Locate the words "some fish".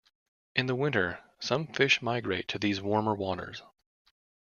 1.37-2.01